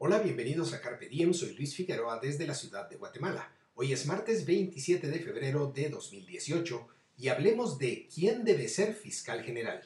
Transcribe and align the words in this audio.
Hola, 0.00 0.20
bienvenidos 0.20 0.74
a 0.74 0.80
Carpe 0.80 1.08
Diem, 1.08 1.34
soy 1.34 1.56
Luis 1.56 1.74
Figueroa 1.74 2.20
desde 2.22 2.46
la 2.46 2.54
ciudad 2.54 2.88
de 2.88 2.94
Guatemala. 2.94 3.52
Hoy 3.74 3.92
es 3.92 4.06
martes 4.06 4.46
27 4.46 5.08
de 5.08 5.18
febrero 5.18 5.72
de 5.74 5.88
2018 5.88 6.86
y 7.16 7.26
hablemos 7.26 7.78
de 7.78 8.06
quién 8.14 8.44
debe 8.44 8.68
ser 8.68 8.94
fiscal 8.94 9.42
general. 9.42 9.82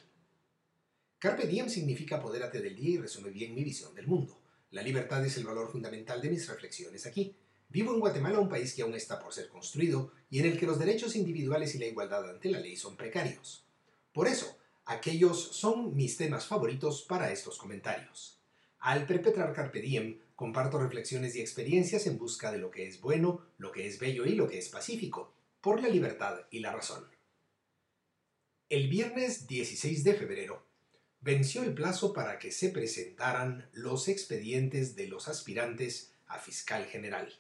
Carpe 1.19 1.47
Diem 1.47 1.71
significa 1.71 2.17
apodérate 2.17 2.61
del 2.61 2.77
día 2.77 2.91
y 2.91 2.99
resume 2.99 3.31
bien 3.31 3.55
mi 3.55 3.65
visión 3.65 3.95
del 3.95 4.07
mundo. 4.07 4.39
La 4.71 4.83
libertad 4.83 5.25
es 5.25 5.39
el 5.39 5.45
valor 5.45 5.73
fundamental 5.73 6.21
de 6.21 6.29
mis 6.29 6.47
reflexiones 6.47 7.07
aquí. 7.07 7.35
Vivo 7.71 7.95
en 7.95 8.01
Guatemala, 8.01 8.39
un 8.39 8.51
país 8.51 8.75
que 8.75 8.83
aún 8.83 8.95
está 8.95 9.19
por 9.19 9.33
ser 9.33 9.49
construido 9.49 10.13
y 10.29 10.41
en 10.41 10.45
el 10.45 10.59
que 10.59 10.67
los 10.67 10.79
derechos 10.79 11.17
individuales 11.17 11.75
y 11.75 11.79
la 11.79 11.87
igualdad 11.87 12.29
ante 12.29 12.51
la 12.51 12.61
ley 12.61 12.77
son 12.77 12.99
precarios. 12.99 13.65
Por 14.13 14.29
eso, 14.29 14.59
aquellos 14.85 15.41
son 15.41 15.97
mis 15.97 16.19
temas 16.19 16.45
favoritos 16.45 17.01
para 17.01 17.33
estos 17.33 17.57
comentarios. 17.57 18.42
Al 18.83 19.07
perpetrar 19.07 19.53
Carpe 19.53 19.81
Diem, 19.81 20.19
comparto 20.35 20.77
reflexiones 20.77 21.37
y 21.37 21.41
experiencias 21.41 22.09
en 22.09 22.19
busca 22.19 22.51
de 22.51 22.59
lo 22.59 22.73
que 22.73 22.89
es 22.89 23.01
bueno, 23.01 23.47
lo 23.57 23.71
que 23.71 23.87
es 23.87 24.01
bello 24.01 24.27
y 24.27 24.35
lo 24.35 24.49
que 24.49 24.59
es 24.59 24.69
pacífico, 24.71 25.33
por 25.61 25.81
la 25.81 25.89
libertad 25.89 26.41
y 26.51 26.59
la 26.59 26.73
razón. 26.73 27.07
El 28.69 28.89
viernes 28.89 29.47
16 29.47 30.03
de 30.03 30.15
febrero 30.15 30.67
venció 31.21 31.63
el 31.63 31.75
plazo 31.75 32.13
para 32.13 32.41
que 32.41 32.51
se 32.51 32.71
presentaran 32.71 33.69
los 33.73 34.09
expedientes 34.09 34.97
de 34.97 35.07
los 35.07 35.29
aspirantes 35.29 36.11
a 36.27 36.41
fiscal 36.41 36.85
general. 36.87 37.33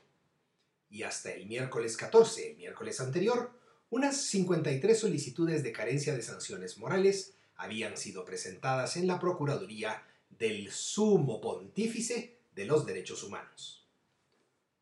Y 0.91 1.03
hasta 1.03 1.33
el 1.33 1.47
miércoles 1.47 1.97
14, 1.97 2.53
el 2.53 2.57
miércoles 2.57 3.01
anterior, 3.01 3.51
unas 3.91 4.17
53 4.17 4.97
solicitudes 4.97 5.65
de 5.65 5.73
carencia 5.73 6.15
de 6.15 6.23
sanciones 6.23 6.79
morales 6.79 7.35
habían 7.57 7.97
sido 7.97 8.25
presentadas 8.25 8.97
en 8.97 9.09
la 9.09 9.19
Procuraduría 9.19 10.05
del 10.39 10.71
Sumo 10.71 11.41
Pontífice 11.41 12.39
de 12.55 12.65
los 12.65 12.87
Derechos 12.87 13.23
Humanos. 13.23 13.87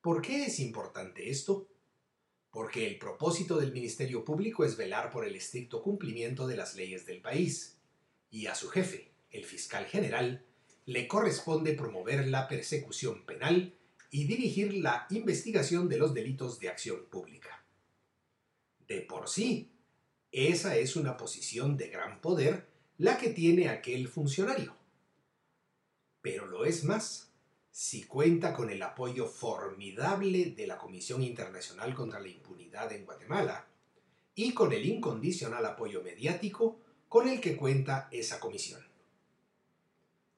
¿Por 0.01 0.23
qué 0.23 0.45
es 0.45 0.61
importante 0.61 1.30
esto? 1.30 1.69
Porque 2.51 2.87
el 2.87 2.99
propósito 2.99 3.59
del 3.59 3.73
Ministerio 3.73 4.24
Público 4.24 4.65
es 4.65 4.77
velar 4.77 5.11
por 5.11 5.27
el 5.27 5.37
estricto 5.37 5.83
cumplimiento 5.83 6.47
de 6.47 6.57
las 6.57 6.74
leyes 6.74 7.07
del 7.07 7.21
país, 7.21 7.79
y 8.30 8.47
a 8.47 8.55
su 8.55 8.69
jefe, 8.69 9.13
el 9.30 9.45
fiscal 9.45 9.87
general, 9.87 10.45
le 10.87 11.07
corresponde 11.07 11.74
promover 11.74 12.27
la 12.27 12.49
persecución 12.49 13.24
penal 13.27 13.74
y 14.11 14.24
dirigir 14.24 14.74
la 14.74 15.07
investigación 15.11 15.89
de 15.89 15.99
los 15.99 16.15
delitos 16.15 16.59
de 16.59 16.69
acción 16.69 17.07
pública. 17.11 17.65
De 18.89 19.02
por 19.02 19.29
sí, 19.29 19.71
esa 20.33 20.77
es 20.77 20.96
una 20.96 21.17
posición 21.17 21.77
de 21.77 21.89
gran 21.89 22.21
poder 22.21 22.67
la 22.99 23.19
que 23.19 23.30
tiene 23.30 23.69
aquel 23.69 24.09
funcionario. 24.09 24.80
Pero 26.23 26.46
lo 26.46 26.65
es 26.65 26.85
más 26.85 27.30
si 27.71 28.04
cuenta 28.04 28.52
con 28.52 28.71
el 28.71 28.82
apoyo 28.82 29.26
formidable 29.26 30.51
de 30.51 30.66
la 30.66 30.77
Comisión 30.77 31.23
Internacional 31.23 31.95
contra 31.95 32.21
la 32.21 32.29
Impunidad 32.29 32.93
en 32.93 33.04
Guatemala 33.04 33.66
y 34.35 34.52
con 34.54 34.73
el 34.73 34.85
incondicional 34.85 35.65
apoyo 35.66 36.02
mediático 36.02 36.79
con 37.09 37.29
el 37.29 37.40
que 37.40 37.57
cuenta 37.57 38.09
esa 38.10 38.38
comisión. 38.40 38.80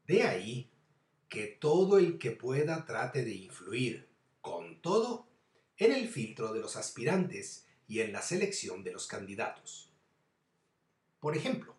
De 0.06 0.22
ahí 0.24 0.70
que 1.28 1.46
todo 1.46 1.98
el 1.98 2.18
que 2.18 2.32
pueda 2.32 2.84
trate 2.84 3.24
de 3.24 3.34
influir, 3.34 4.08
con 4.40 4.80
todo, 4.82 5.26
en 5.78 5.92
el 5.92 6.08
filtro 6.08 6.52
de 6.52 6.60
los 6.60 6.76
aspirantes 6.76 7.66
y 7.88 8.00
en 8.00 8.12
la 8.12 8.22
selección 8.22 8.84
de 8.84 8.92
los 8.92 9.06
candidatos. 9.06 9.90
Por 11.20 11.36
ejemplo, 11.36 11.74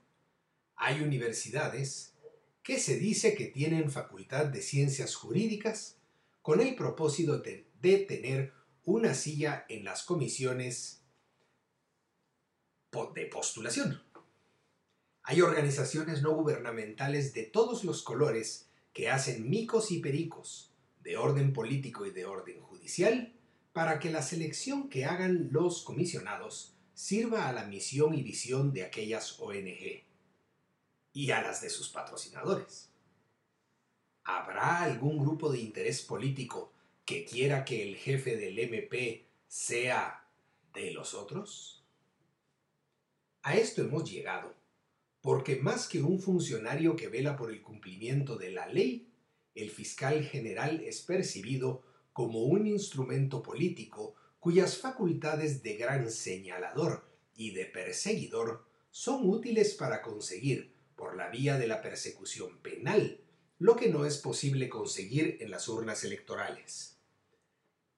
hay 0.75 1.01
universidades 1.01 2.12
que 2.63 2.79
se 2.79 2.97
dice 2.97 3.35
que 3.35 3.47
tienen 3.47 3.91
facultad 3.91 4.45
de 4.45 4.61
ciencias 4.61 5.15
jurídicas 5.15 5.97
con 6.41 6.61
el 6.61 6.75
propósito 6.75 7.39
de, 7.39 7.67
tener 8.07 8.53
una 8.85 9.13
silla 9.13 9.65
en 9.67 9.83
las 9.83 10.03
comisiones 10.03 11.01
de 13.13 13.25
postulación. 13.25 14.01
Hay 15.23 15.41
organizaciones 15.41 16.21
no 16.21 16.31
gubernamentales 16.31 17.33
de 17.33 17.43
todos 17.43 17.83
los 17.83 18.01
colores 18.01 18.69
que 18.93 19.09
hacen 19.09 19.49
micos 19.49 19.91
y 19.91 19.99
pericos, 19.99 20.71
de 21.01 21.17
orden 21.17 21.51
político 21.51 22.05
y 22.05 22.11
de 22.11 22.25
orden 22.25 22.61
judicial, 22.61 23.33
para 23.73 23.99
que 23.99 24.11
la 24.11 24.21
selección 24.21 24.89
que 24.89 25.05
hagan 25.05 25.49
los 25.51 25.83
comisionados 25.83 26.75
sirva 26.93 27.49
a 27.49 27.53
la 27.53 27.65
misión 27.65 28.13
y 28.13 28.21
visión 28.21 28.71
de 28.71 28.83
aquellas 28.83 29.39
ONG 29.39 30.03
y 31.13 31.31
a 31.31 31.41
las 31.41 31.61
de 31.61 31.69
sus 31.69 31.89
patrocinadores. 31.89 32.89
¿Habrá 34.23 34.81
algún 34.81 35.19
grupo 35.19 35.51
de 35.51 35.59
interés 35.59 36.01
político 36.01 36.73
que 37.05 37.23
quiera 37.23 37.63
que 37.63 37.83
el 37.83 37.95
jefe 37.95 38.35
del 38.37 38.57
MP 38.57 39.27
sea 39.47 40.27
de 40.73 40.91
los 40.91 41.13
otros? 41.13 41.83
A 43.43 43.55
esto 43.55 43.81
hemos 43.81 44.09
llegado, 44.09 44.55
porque 45.21 45.57
más 45.57 45.87
que 45.87 46.01
un 46.01 46.19
funcionario 46.19 46.95
que 46.95 47.09
vela 47.09 47.35
por 47.35 47.51
el 47.51 47.61
cumplimiento 47.61 48.37
de 48.37 48.51
la 48.51 48.67
ley, 48.67 49.09
el 49.53 49.69
fiscal 49.69 50.23
general 50.23 50.81
es 50.81 51.01
percibido 51.01 51.83
como 52.13 52.43
un 52.43 52.65
instrumento 52.65 53.43
político 53.43 54.15
cuyas 54.39 54.77
facultades 54.77 55.61
de 55.63 55.75
gran 55.75 56.09
señalador 56.09 57.05
y 57.35 57.51
de 57.51 57.65
perseguidor 57.65 58.65
son 58.91 59.27
útiles 59.29 59.73
para 59.73 60.01
conseguir 60.01 60.72
por 61.03 61.17
la 61.17 61.27
vía 61.27 61.57
de 61.57 61.67
la 61.67 61.81
persecución 61.81 62.59
penal, 62.59 63.19
lo 63.59 63.75
que 63.75 63.89
no 63.89 64.05
es 64.05 64.17
posible 64.19 64.69
conseguir 64.69 65.35
en 65.41 65.51
las 65.51 65.67
urnas 65.67 66.05
electorales. 66.05 66.97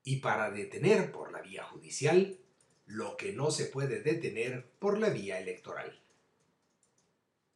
Y 0.04 0.22
para 0.22 0.50
detener 0.50 1.12
por 1.12 1.32
la 1.32 1.42
vía 1.42 1.64
judicial, 1.66 2.40
lo 2.88 3.16
que 3.16 3.32
no 3.32 3.52
se 3.52 3.66
puede 3.66 4.02
detener 4.02 4.68
por 4.80 4.98
la 4.98 5.10
vía 5.10 5.40
electoral. 5.40 6.02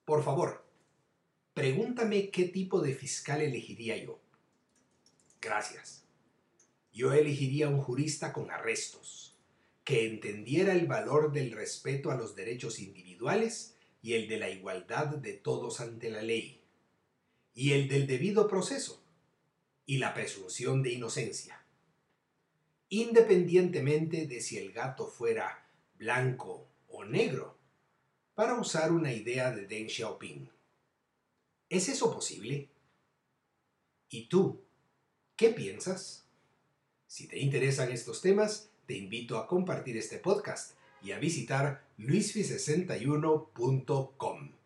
Por 0.06 0.24
favor, 0.24 0.64
pregúntame 1.56 2.30
qué 2.30 2.44
tipo 2.44 2.80
de 2.80 2.94
fiscal 2.94 3.42
elegiría 3.42 3.98
yo. 3.98 4.22
Gracias. 5.42 6.04
Yo 6.94 7.12
elegiría 7.12 7.70
un 7.70 7.82
jurista 7.82 8.34
con 8.34 8.52
arrestos, 8.52 9.36
que 9.84 10.08
entendiera 10.08 10.74
el 10.74 10.86
valor 10.86 11.32
del 11.32 11.52
respeto 11.54 12.12
a 12.12 12.16
los 12.16 12.36
derechos 12.36 12.78
individuales 12.78 13.79
y 14.02 14.14
el 14.14 14.28
de 14.28 14.38
la 14.38 14.50
igualdad 14.50 15.08
de 15.08 15.34
todos 15.34 15.82
ante 15.82 16.10
la 16.10 16.22
ley, 16.22 16.62
y 17.54 17.74
el 17.74 17.88
del 17.88 18.08
debido 18.08 18.48
proceso, 18.48 19.04
y 19.86 19.98
la 19.98 20.14
presunción 20.14 20.84
de 20.84 20.94
inocencia, 20.94 21.64
independientemente 22.90 24.28
de 24.28 24.42
si 24.42 24.58
el 24.58 24.72
gato 24.72 25.08
fuera 25.08 25.66
blanco 25.98 26.68
o 26.88 27.04
negro, 27.04 27.58
para 28.36 28.56
usar 28.56 28.92
una 28.92 29.12
idea 29.12 29.52
de 29.52 29.68
Deng 29.68 29.90
Xiaoping. 29.90 30.50
¿Es 31.68 31.90
eso 31.90 32.14
posible? 32.14 32.70
¿Y 34.10 34.28
tú? 34.28 34.62
¿Qué 35.36 35.50
piensas? 35.50 36.26
Si 37.06 37.28
te 37.28 37.40
interesan 37.40 37.92
estos 37.92 38.22
temas, 38.22 38.70
te 38.86 38.96
invito 38.96 39.38
a 39.38 39.46
compartir 39.46 39.98
este 39.98 40.20
podcast 40.20 40.76
y 41.04 41.12
a 41.12 41.20
visitar 41.20 41.84
luisfi61.com. 41.98 44.59